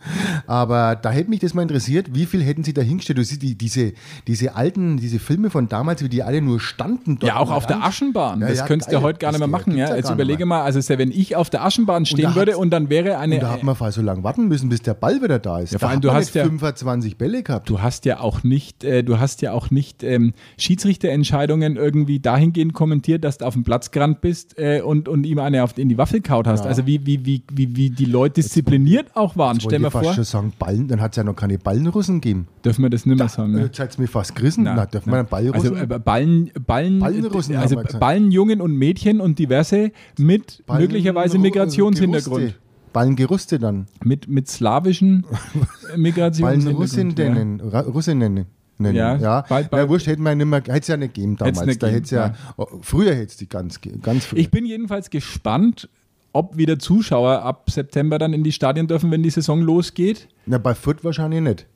[0.48, 3.20] Aber da hätte mich das mal interessiert, wie viel hätten sie da hingestellt?
[3.20, 3.94] Du siehst die, diese,
[4.28, 7.20] diese alten, diese Filme von damals, wie die alle nur standen.
[7.22, 8.42] ja, auch auf der Aschenbahn.
[8.42, 9.78] Ja, das ja, könntest du ja heute gar nicht mehr machen.
[9.78, 9.96] Ja?
[9.96, 13.36] Jetzt überlege mal, also wenn ich auf der Aschenbahn stehen würde und dann wäre eine.
[13.36, 15.74] Und da hat man fast so lange warten müssen, bis der Ball wieder da ist.
[15.74, 17.70] Ja, vor allem, du hast ja 25 Bälle gehabt.
[17.72, 22.74] Du hast ja auch nicht, äh, du hast ja auch nicht ähm, Schiedsrichterentscheidungen irgendwie dahingehend
[22.74, 25.88] kommentiert, dass du auf dem Platz gerannt bist äh, und, und ihm eine auf, in
[25.88, 26.66] die Waffel kaut hast.
[26.66, 26.70] Ja.
[26.70, 29.62] Also wie, wie, wie, wie, wie die Leute diszipliniert jetzt, auch waren.
[29.62, 30.04] Stell mir vor.
[30.04, 32.50] fast schon sagen, Ballen, dann hat es ja noch keine Ballenrussen gegeben.
[32.66, 33.54] Dürfen wir das nicht mehr sagen?
[33.54, 33.62] Ne?
[33.62, 34.66] Jetzt hat es mir fast gerissen.
[34.66, 35.78] Na, na, dürfen wir Ballrussen?
[35.78, 42.56] Also äh, Ballen, Ballen, Ballenrussen also Ballenjungen und Mädchen und diverse mit Ballen, möglicherweise Migrationshintergrund.
[42.94, 43.88] Ballengeruste dann.
[44.04, 45.26] Mit, mit slawischen
[45.96, 46.66] Migrationshintergrund.
[46.66, 47.80] Ballenrussinnen, ja.
[47.82, 48.46] Russinnen
[48.82, 48.96] nennen.
[48.96, 49.42] Ja, ja.
[49.48, 49.84] Bald, bald.
[49.84, 51.66] ja wurscht, hätte man nicht mehr, hätte es ja nicht gegeben damals.
[51.66, 52.34] Nicht da geben, ja, ja.
[52.58, 54.38] Oh, früher hätte es die ganz, ganz früh.
[54.38, 55.90] Ich bin jedenfalls gespannt,
[56.34, 60.28] ob wieder Zuschauer ab September dann in die Stadien dürfen, wenn die Saison losgeht.
[60.46, 61.68] Na, bei Fürth wahrscheinlich nicht.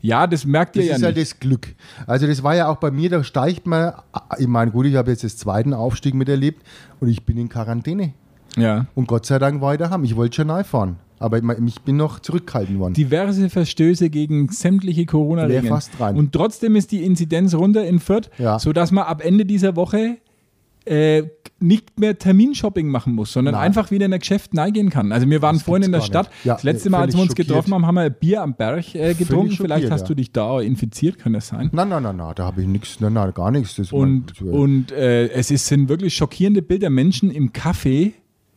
[0.00, 1.02] Ja, das merkt ihr das ja nicht.
[1.02, 1.74] Das ist halt das Glück.
[2.06, 3.94] Also das war ja auch bei mir, da steigt man,
[4.38, 6.62] ich meine, gut, ich habe jetzt den zweiten Aufstieg miterlebt
[7.00, 8.12] und ich bin in Quarantäne.
[8.56, 8.86] Ja.
[8.94, 10.04] Und Gott sei Dank war ich daheim.
[10.04, 10.96] Ich wollte schon neu fahren.
[11.18, 12.92] Aber ich bin noch zurückgehalten worden.
[12.92, 15.66] Diverse Verstöße gegen sämtliche Corona-Regeln.
[15.66, 16.16] fast rein.
[16.16, 18.58] Und trotzdem ist die Inzidenz runter in Fürth, ja.
[18.58, 20.18] sodass man ab Ende dieser Woche
[20.86, 21.24] äh,
[21.58, 23.64] nicht mehr Terminshopping machen muss, sondern Nein.
[23.64, 25.10] einfach wieder in ein Geschäft reingehen kann.
[25.10, 26.30] Also wir waren das vorhin in der Stadt.
[26.44, 27.48] Ja, das letzte Mal, als wir uns schockiert.
[27.48, 29.56] getroffen haben, haben wir ein Bier am Berg äh, getrunken.
[29.56, 30.06] Vielleicht hast ja.
[30.06, 31.70] du dich da infiziert, kann das sein?
[31.72, 33.76] Nein, nein, nein, nein da habe ich nichts, nein, nein, gar nichts.
[33.76, 38.12] Das und und äh, es ist, sind wirklich schockierende Bilder Menschen im Café,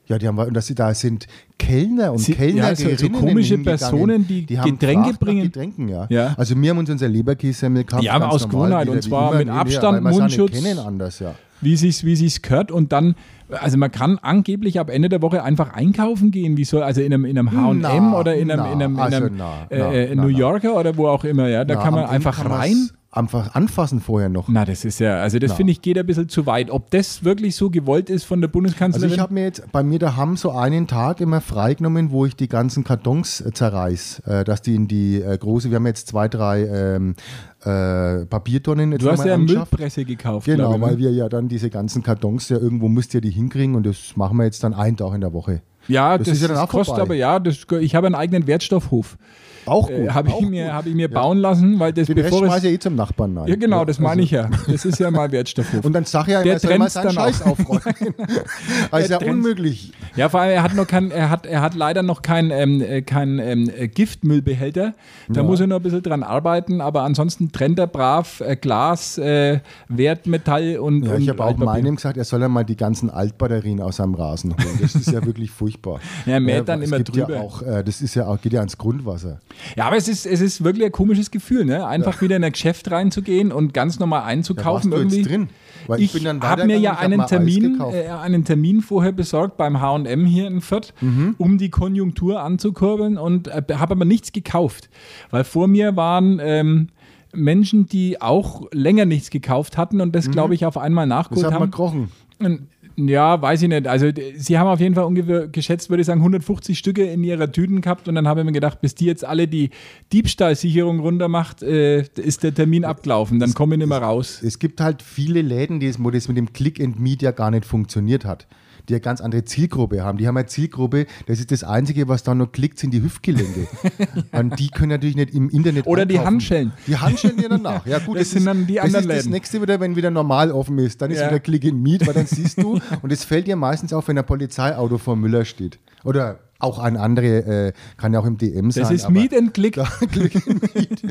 [0.09, 1.27] ja, die haben, dass sie da sind
[1.59, 5.43] Kellner und Sie, Kellner, ja, so, so komische Personen, die, die Getränke bringen.
[5.43, 6.07] Getränken, ja.
[6.09, 6.33] ja.
[6.35, 8.03] Also wir haben uns unser Leberkässemmel gekauft.
[8.03, 10.51] Ja, aus Gewohnheit und zwar mit Abstand, mehr, Mundschutz.
[10.51, 11.35] kennen anders, ja.
[11.61, 13.15] Wie sich's, wie sich's gehört und dann,
[13.49, 17.13] also man kann angeblich ab Ende der Woche einfach einkaufen gehen, wie soll, also in
[17.13, 20.15] einem, in einem H&M oder in einem, na, in einem, in einem, also na, äh,
[20.15, 24.01] na, New Yorker oder wo auch immer, ja, da kann man einfach rein einfach anfassen
[24.01, 24.49] vorher noch.
[24.49, 26.69] Na, das ist ja, also das finde ich geht ein bisschen zu weit.
[26.69, 29.05] Ob das wirklich so gewollt ist von der Bundeskanzlerin?
[29.05, 32.35] Also ich habe mir jetzt bei mir daheim so einen Tag immer freigenommen, wo ich
[32.35, 36.07] die ganzen Kartons äh, zerreiß, äh, dass die in die äh, große, wir haben jetzt
[36.07, 37.15] zwei, drei ähm,
[37.61, 38.91] äh, Papiertonnen.
[38.91, 40.45] du hast ja eine Müllpresse gekauft.
[40.45, 40.85] Genau, ich, ne?
[40.85, 44.15] weil wir ja dann diese ganzen Kartons ja irgendwo müsst ihr die hinkriegen und das
[44.17, 45.61] machen wir jetzt dann einen Tag in der Woche.
[45.87, 47.01] Ja, das, das ist ja dann auch kostet vorbei.
[47.01, 49.17] aber ja, das, ich habe einen eigenen Wertstoffhof.
[49.65, 50.07] Auch äh, gut.
[50.07, 52.73] Äh, Habe ich, mir, hab ich mir bauen lassen, weil das Den bevor Rest ich
[52.73, 53.47] eh zum Nachbarn rein.
[53.47, 54.23] Ja, genau, das meine also.
[54.23, 54.49] ich ja.
[54.67, 55.83] Das ist ja mal Wertstoffhof.
[55.83, 58.15] Und dann sag ja immer, soll mal seinen Scheiß aufräumen.
[58.91, 59.91] das ist ja unmöglich.
[60.15, 62.81] Ja, vor allem, er hat, noch kein, er hat, er hat leider noch keinen ähm,
[62.81, 64.93] äh, kein, ähm, äh, Giftmüllbehälter.
[65.27, 65.43] Da ja.
[65.43, 69.59] muss er noch ein bisschen dran arbeiten, aber ansonsten trennt er brav äh, Glas, äh,
[69.87, 71.05] Wertmetall und.
[71.05, 74.15] Ja, ich habe auch meinem gesagt, er soll ja mal die ganzen Altbatterien aus seinem
[74.15, 74.79] Rasen holen.
[74.81, 75.99] Das ist ja wirklich furchtbar.
[76.25, 77.35] Ja, er mäht dann immer drüber.
[77.35, 79.39] Ja auch, das ist ja auch, geht ja ans Grundwasser.
[79.75, 81.85] Ja, aber es ist, es ist wirklich ein komisches Gefühl, ne?
[81.85, 82.21] Einfach ja.
[82.21, 84.91] wieder in ein Geschäft reinzugehen und ganz normal einzukaufen.
[84.91, 85.21] Ja, irgendwie.
[85.23, 85.49] drin?
[85.87, 90.25] Weil ich, ich habe mir ja einen Termin, äh, einen Termin vorher besorgt beim H&M
[90.25, 91.35] hier in Fürth, mhm.
[91.37, 94.89] um die Konjunktur anzukurbeln und äh, habe aber nichts gekauft,
[95.31, 96.89] weil vor mir waren ähm,
[97.33, 100.31] Menschen, die auch länger nichts gekauft hatten und das, mhm.
[100.31, 101.69] glaube ich, auf einmal nachgeholt das haben.
[101.71, 102.07] Das hat man
[102.39, 102.69] gekrochen.
[103.07, 103.87] Ja, weiß ich nicht.
[103.87, 107.51] Also sie haben auf jeden Fall ungefähr geschätzt, würde ich sagen, 150 Stücke in ihrer
[107.51, 109.69] Tüten gehabt und dann habe ich mir gedacht, bis die jetzt alle die
[110.11, 113.39] Diebstahlsicherung runter macht, äh, ist der Termin abgelaufen.
[113.39, 114.41] Dann komme ich nicht mehr raus.
[114.43, 117.31] Es gibt halt viele Läden, die es, wo das mit dem Click and Meet ja
[117.31, 118.47] gar nicht funktioniert hat
[118.89, 120.17] die eine ganz andere Zielgruppe haben.
[120.17, 123.67] Die haben eine Zielgruppe, das ist das Einzige, was da noch klickt, sind die Hüftgelenke.
[124.31, 126.07] Und die können natürlich nicht im Internet Oder einkaufen.
[126.07, 126.73] die Handschellen.
[126.87, 127.85] Die Handschellen die danach.
[127.85, 130.11] Ja gut, das, das sind dann die anderen Das ist das nächste wieder, wenn wieder
[130.11, 131.01] normal offen ist.
[131.01, 131.27] Dann ist ja.
[131.27, 134.17] wieder Click in Meet, weil dann siehst du, und es fällt dir meistens auf, wenn
[134.17, 135.79] ein Polizeiauto vor Müller steht.
[136.03, 138.83] Oder auch ein andere, äh, kann ja auch im DM sein.
[138.83, 139.79] Das ist Meet and Click.
[140.11, 141.03] Click and Meet.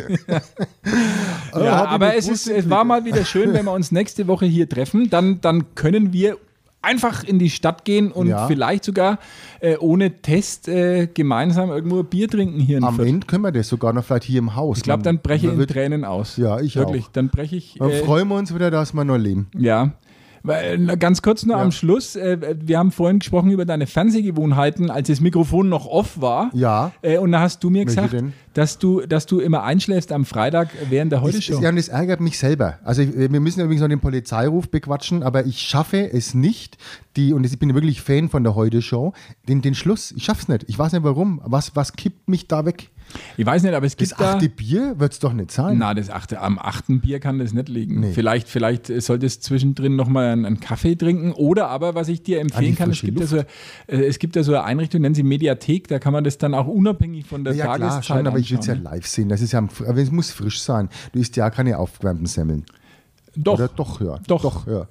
[1.55, 4.69] ja, aber es, ist, es war mal wieder schön, wenn wir uns nächste Woche hier
[4.69, 5.09] treffen.
[5.09, 6.37] Dann, dann können wir
[6.89, 8.47] einfach in die Stadt gehen und ja.
[8.47, 9.19] vielleicht sogar
[9.61, 13.69] äh, ohne Test äh, gemeinsam irgendwo Bier trinken hier in Am Ende können wir das
[13.69, 14.79] sogar noch vielleicht hier im Haus.
[14.79, 16.37] Ich glaube, dann breche ich in Tränen aus.
[16.37, 17.13] Ja, ich Wirklich, auch.
[17.13, 17.75] dann breche ich.
[17.79, 19.49] Dann äh, freuen wir uns wieder, dass wir noch leben.
[19.57, 19.93] Ja.
[20.99, 21.63] Ganz kurz nur ja.
[21.63, 22.17] am Schluss.
[22.17, 26.51] Äh, wir haben vorhin gesprochen über deine Fernsehgewohnheiten, als das Mikrofon noch off war.
[26.55, 26.93] Ja.
[27.03, 28.17] Äh, und da hast du mir gesagt,
[28.55, 31.61] dass du, dass du immer einschläfst am Freitag während der Heute-Show.
[31.61, 32.79] Ja, und das ärgert mich selber.
[32.83, 36.77] Also wir müssen übrigens noch den Polizeiruf bequatschen, aber ich schaffe es nicht,
[37.17, 39.13] die, und ich bin wirklich Fan von der Heute-Show,
[39.49, 40.65] den, den Schluss, ich schaffe es nicht.
[40.69, 41.41] Ich weiß nicht warum.
[41.45, 42.91] Was, was kippt mich da weg?
[43.37, 45.79] Ich weiß nicht, aber es gibt das achte da, Bier wird es doch nicht sein.
[45.79, 48.01] Na, das achte, am achten Bier kann das nicht liegen.
[48.01, 48.13] Nee.
[48.13, 52.41] Vielleicht, vielleicht solltest du zwischendrin nochmal einen, einen Kaffee trinken oder aber, was ich dir
[52.41, 53.45] empfehlen kann, es gibt, ja so, äh,
[53.87, 56.67] es gibt ja so eine Einrichtung, nennen sie Mediathek, da kann man das dann auch
[56.67, 59.29] unabhängig von der ja, Tageszeit klar, schon, aber ich will es ja live sehen.
[59.29, 60.89] Das ist ja, aber es muss frisch sein.
[61.13, 62.65] Du isst ja keine aufgewärmten Semmeln.
[63.41, 63.55] Doch.
[63.55, 64.19] Oder doch, ja.
[64.27, 64.43] Doch.
[64.43, 64.87] doch ja.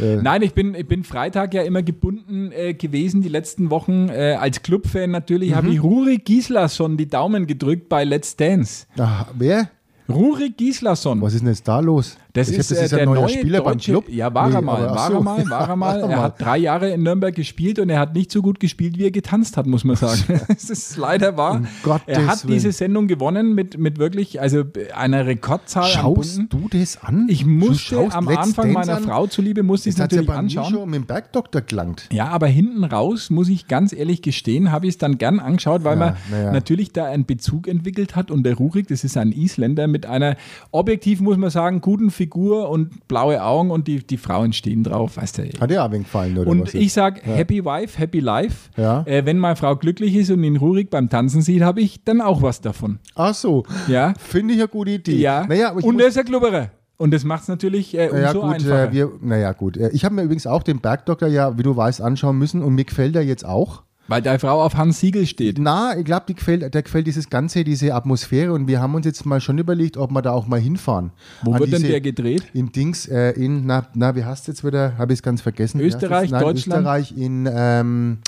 [0.00, 0.22] Äh, äh.
[0.22, 4.08] Nein, ich bin, ich bin Freitag ja immer gebunden äh, gewesen, die letzten Wochen.
[4.08, 5.54] Äh, als Clubfan natürlich mhm.
[5.56, 8.86] habe ich Ruri Gislason die Daumen gedrückt bei Let's Dance.
[8.98, 9.68] Ach, wer?
[10.08, 11.20] Ruri Gislason.
[11.20, 12.16] Was ist denn jetzt da los?
[12.38, 14.08] Das, ist, das ist der neue Spieler deutsche, beim Club.
[14.08, 15.98] Ja, war er mal, war er mal, war er mal.
[16.08, 19.04] Er hat drei Jahre in Nürnberg gespielt und er hat nicht so gut gespielt, wie
[19.04, 20.22] er getanzt hat, muss man sagen.
[20.48, 21.56] das ist leider wahr.
[21.56, 21.66] Um
[22.06, 22.54] er hat Willen.
[22.54, 25.84] diese Sendung gewonnen mit, mit wirklich, also einer Rekordzahl.
[25.84, 27.26] Schaust du das an?
[27.28, 29.02] Ich musste am Let's Anfang meiner an?
[29.02, 30.72] Frau zuliebe, musste ich es natürlich ja anschauen.
[30.72, 32.08] schon mit dem Bergdoktor gelangt.
[32.12, 35.84] Ja, aber hinten raus, muss ich ganz ehrlich gestehen, habe ich es dann gern angeschaut,
[35.84, 36.52] weil ja, man ja.
[36.52, 40.36] natürlich da einen Bezug entwickelt hat und der Rurik, das ist ein Isländer mit einer
[40.70, 45.16] objektiv, muss man sagen, guten Figur und blaue Augen und die, die Frauen stehen drauf,
[45.16, 45.42] weißt du.
[45.60, 46.50] Hat dir auch gefallen, oder?
[46.50, 47.34] Und ich sage, ja.
[47.34, 48.70] Happy Wife, Happy Life.
[48.76, 49.02] Ja.
[49.06, 52.20] Äh, wenn meine Frau glücklich ist und ihn ruhig beim Tanzen sieht, habe ich dann
[52.20, 52.98] auch was davon.
[53.14, 53.64] Ach so.
[53.86, 54.14] Ja.
[54.18, 55.16] Finde ich eine gute Idee.
[55.16, 55.46] Ja.
[55.46, 56.70] Naja, und er ist ein Klubberer.
[56.98, 58.88] Und das macht es natürlich äh, umso ja, gut, äh, einfacher.
[58.88, 59.76] Äh, wir, naja, gut.
[59.76, 62.84] Ich habe mir übrigens auch den Bergdoktor ja, wie du weißt, anschauen müssen und mir
[62.84, 63.84] gefällt er jetzt auch.
[64.08, 65.58] Weil deine Frau auf Hans Siegel steht.
[65.58, 69.26] Na, ich glaube, gefällt, der gefällt dieses Ganze, diese Atmosphäre und wir haben uns jetzt
[69.26, 71.10] mal schon überlegt, ob wir da auch mal hinfahren.
[71.42, 72.44] Wo An wird diese, denn der gedreht?
[72.54, 74.96] In Dings, äh, in, na, na, wie heißt es jetzt wieder?
[74.96, 75.80] Habe ich es ganz vergessen.
[75.80, 76.80] Österreich, Nein, Deutschland?
[76.80, 78.18] Österreich in, ähm,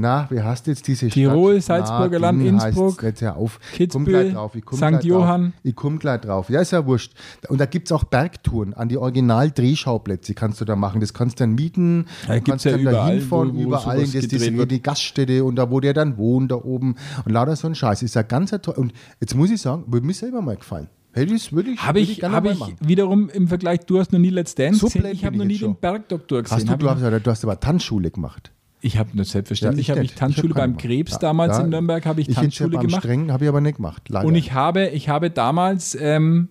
[0.00, 1.14] na, wie heißt jetzt diese Stadt?
[1.14, 3.60] Tirol, Salzburger Na, Land, Innsbruck, jetzt ja auf.
[3.72, 4.36] Kitzbühel,
[4.72, 5.04] St.
[5.04, 5.52] Johann.
[5.62, 6.48] Ich komme gleich drauf.
[6.48, 7.12] Ja, ist ja wurscht.
[7.48, 11.00] Und da gibt es auch Bergtouren an die Original-Drehschauplätze kannst du da machen.
[11.00, 12.06] Das kannst du dann mieten.
[12.26, 14.82] Da du kannst ja dann überall, da hinfahren, wo, wo überall in das, diese, die
[14.82, 16.96] Gaststätte und da, wo der dann wohnt, da oben.
[17.24, 18.02] Und lauter so ein Scheiß.
[18.02, 18.74] Ist ja ganz toll.
[18.76, 20.88] Und jetzt muss ich sagen, würde mir selber mal gefallen.
[21.12, 24.20] Hätte ich, würde ich, habe ich, ich, hab ich wiederum im Vergleich, du hast noch
[24.20, 26.56] nie Let's Dance so gesehen, ich habe noch nie den Bergdoktor gesehen.
[26.56, 28.52] Hast du, du, hast, du hast aber Tanzschule gemacht.
[28.82, 31.70] Ich habe das selbstverständlich, ja, ich habe ich Tanzschule beim Krebs ja, damals da, in
[31.70, 33.02] Nürnberg, habe ich, ich Tanzschule gemacht.
[33.02, 34.08] Streng habe ich aber nicht gemacht.
[34.08, 34.26] Leider.
[34.26, 36.48] Und ich habe, ich habe damals ähm,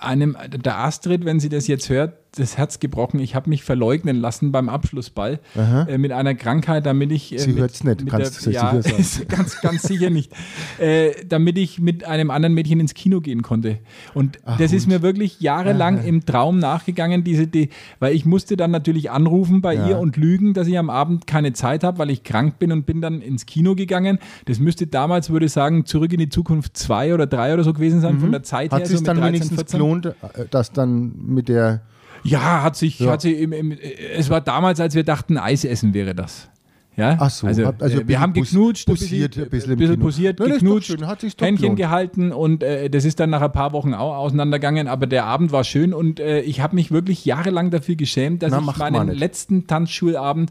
[0.00, 3.20] einem, der Astrid, wenn sie das jetzt hört, das Herz gebrochen.
[3.20, 7.32] Ich habe mich verleugnen lassen beim Abschlussball äh, mit einer Krankheit, damit ich.
[7.32, 9.28] Äh, Sie hört es nicht, kannst du ja, sicher sagen.
[9.28, 10.32] ganz, ganz sicher nicht.
[10.78, 13.78] Äh, damit ich mit einem anderen Mädchen ins Kino gehen konnte.
[14.14, 14.76] Und Ach, das und?
[14.76, 19.60] ist mir wirklich jahrelang im Traum nachgegangen, diese, die, weil ich musste dann natürlich anrufen
[19.60, 19.88] bei ja.
[19.88, 22.86] ihr und lügen, dass ich am Abend keine Zeit habe, weil ich krank bin und
[22.86, 24.18] bin dann ins Kino gegangen.
[24.44, 27.72] Das müsste damals, würde ich sagen, zurück in die Zukunft zwei oder drei oder so
[27.72, 28.20] gewesen sein, mhm.
[28.20, 28.86] von der Zeit Hat her.
[28.86, 29.78] Hat es so dann 13, wenigstens 14.
[29.78, 30.12] gelohnt, äh,
[30.50, 31.82] dass dann mit der
[32.28, 33.12] ja, hat sich, ja.
[33.12, 33.76] hat sich im, im,
[34.16, 36.48] es war damals, als wir dachten, Eis essen wäre das.
[36.96, 37.16] Ja?
[37.20, 40.52] Ach so, also, also äh, wir haben geknutscht, posiert, ein bisschen, ein bisschen posiert, Nein,
[40.52, 41.78] geknutscht, Händchen gelohnt.
[41.78, 45.52] gehalten und äh, das ist dann nach ein paar Wochen auch auseinandergegangen, aber der Abend
[45.52, 49.10] war schön und äh, ich habe mich wirklich jahrelang dafür geschämt, dass Na, ich meinen
[49.10, 50.50] letzten Tanzschulabend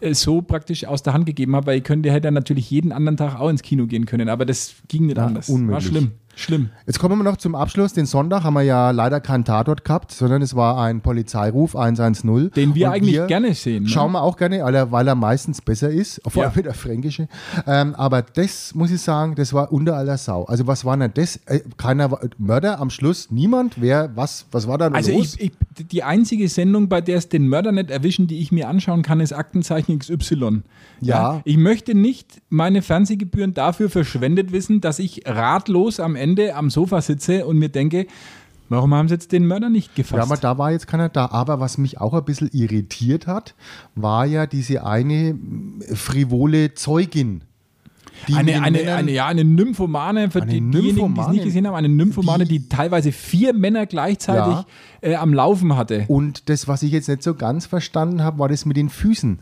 [0.00, 3.16] äh, so praktisch aus der Hand gegeben habe, weil ich könnte hätte natürlich jeden anderen
[3.16, 5.48] Tag auch ins Kino gehen können, aber das ging nicht Na, anders.
[5.48, 5.72] Unmöglich.
[5.72, 6.12] War schlimm.
[6.38, 6.68] Schlimm.
[6.86, 7.94] Jetzt kommen wir noch zum Abschluss.
[7.94, 12.50] Den Sonntag haben wir ja leider keinen Tatort gehabt, sondern es war ein Polizeiruf 110.
[12.50, 13.84] Den wir Und eigentlich wir gerne sehen.
[13.84, 13.88] Ne?
[13.88, 16.60] Schauen wir auch gerne, weil er meistens besser ist, vor allem ja.
[16.60, 17.28] der fränkische.
[17.66, 20.44] Ähm, aber das muss ich sagen, das war unter aller Sau.
[20.44, 21.36] Also was war denn das?
[21.46, 23.80] Äh, keiner Mörder am Schluss, niemand.
[23.80, 25.36] Wer, was, was war da also los?
[25.38, 28.68] Ich, ich, die einzige Sendung, bei der es den Mörder nicht erwischen, die ich mir
[28.68, 30.64] anschauen kann, ist Aktenzeichen XY.
[31.00, 31.16] Ja.
[31.16, 31.40] ja.
[31.44, 37.00] Ich möchte nicht meine Fernsehgebühren dafür verschwendet wissen, dass ich ratlos am Ende am Sofa
[37.00, 38.06] sitze und mir denke,
[38.68, 40.16] Warum haben sie jetzt den Mörder nicht gefasst?
[40.16, 41.26] Ja, aber da war jetzt keiner da.
[41.26, 43.54] Aber was mich auch ein bisschen irritiert hat,
[43.94, 45.38] war ja diese eine
[45.94, 47.42] frivole Zeugin.
[48.34, 51.74] eine, eine, eine, ja, eine Nymphomane, für eine die, diejenigen, die es nicht gesehen haben,
[51.74, 54.66] eine Nymphomane, die, die teilweise vier Männer gleichzeitig ja.
[55.00, 56.04] äh, am Laufen hatte.
[56.08, 59.38] Und das, was ich jetzt nicht so ganz verstanden habe, war das mit den Füßen.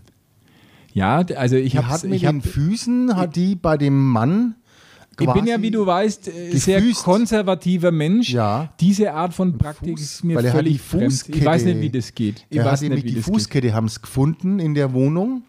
[0.93, 1.89] Ja, also ich habe.
[1.89, 4.55] Hat mit den Füßen, hat die bei dem Mann
[5.21, 8.31] ich bin ja, wie du weißt, äh, sehr konservativer Mensch.
[8.31, 8.73] Ja.
[8.81, 11.25] Diese Art von Praktik ist mir völlig fremd.
[11.29, 12.47] Ich weiß nicht, wie das geht.
[12.51, 15.43] Ich er weiß nicht, wie die Fußkette haben es gefunden in der Wohnung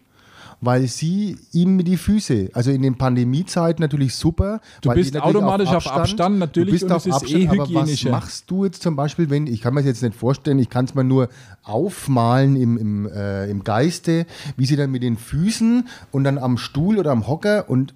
[0.60, 4.60] weil sie ihm die Füße, also in den Pandemiezeiten natürlich super.
[4.80, 8.04] Du bist automatisch auf Abstand, auf Abstand, natürlich, du bist auf Abstand, eh aber was
[8.04, 10.86] machst du jetzt zum Beispiel, wenn, ich kann mir das jetzt nicht vorstellen, ich kann
[10.86, 11.28] es mir nur
[11.62, 14.26] aufmalen im, im, äh, im Geiste,
[14.56, 17.94] wie sie dann mit den Füßen und dann am Stuhl oder am Hocker und,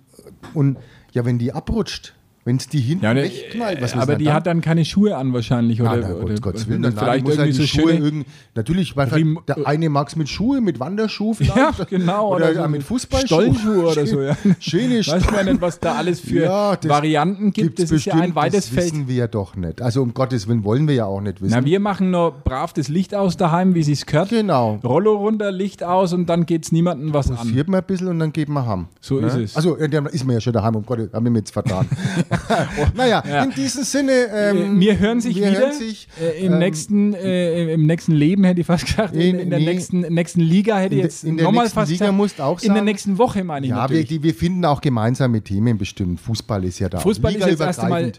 [0.54, 0.76] und
[1.12, 4.34] ja, wenn die abrutscht, Wenn es die hinten ja, ne, wegknallt, was Aber die dann?
[4.34, 5.82] hat dann keine Schuhe an wahrscheinlich.
[5.82, 9.08] Oder, ja, oder, Gott, Willen, dann vielleicht muss irgendwie so Schuhe irgend, Natürlich, weil
[9.46, 11.54] der eine mag es mit Schuhe, mit Wanderschuh vielleicht.
[11.54, 12.34] Ja, genau.
[12.34, 13.26] Oder, oder so mit Fußballschuhe.
[13.26, 14.36] Stollenschuhe oder so, ja.
[14.58, 17.78] Schöne Weiß man nicht, was da alles für ja, Varianten gibt.
[17.78, 18.86] Das bestimmt, ist ja ein weites Feld.
[18.86, 19.82] Das wissen wir ja doch nicht.
[19.82, 21.54] Also um Gottes Willen wollen wir ja auch nicht wissen.
[21.54, 24.30] Na, wir machen nur brav das Licht aus daheim, wie es gehört.
[24.30, 24.80] Genau.
[24.82, 27.36] Rollo runter, Licht aus und dann geht es niemandem was an.
[27.36, 28.86] Passiert ein bisschen und dann geht man heim.
[29.00, 29.26] So ne?
[29.26, 29.56] ist es.
[29.56, 31.86] Also, dann ist man ja schon daheim, um Gottes haben wir jetzt vertan.
[32.94, 33.44] naja, ja.
[33.44, 34.12] in diesem Sinne.
[34.32, 38.12] Ähm, wir hören sich wir wieder hören sich, äh, im, ähm, nächsten, äh, im nächsten
[38.12, 39.14] Leben, hätte ich fast gesagt.
[39.14, 42.58] In, in der nee, nächsten, nächsten Liga hätte ich jetzt nochmal fast Liga musst auch
[42.58, 45.78] sagen, In der nächsten Woche meine ich Ja, wir, die, wir finden auch gemeinsame Themen
[45.78, 46.20] bestimmt.
[46.20, 47.00] Fußball ist ja da.
[47.00, 48.04] Fußball Liga ist jetzt erst einmal.
[48.04, 48.12] Äh,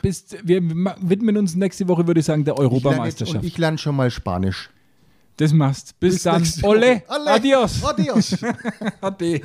[0.00, 0.60] bis, wir
[1.00, 3.44] widmen uns nächste Woche, würde ich sagen, der Europameisterschaft.
[3.44, 4.70] Ich lerne schon mal Spanisch.
[5.36, 5.98] Das machst.
[5.98, 6.42] Bis, Bis dann.
[6.62, 7.02] Ole.
[7.08, 7.30] Ole.
[7.32, 7.82] Adios.
[7.82, 8.36] Adios.
[9.00, 9.40] Ade.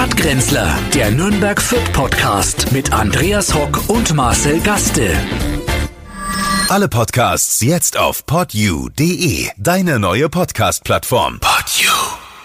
[0.00, 5.10] Stadtgrenzler, der Nürnberg Fürth Podcast mit Andreas Hock und Marcel Gaste.
[6.70, 11.40] Alle Podcasts jetzt auf podyou.de, deine neue Podcast-Plattform.
[11.40, 12.19] Podyou.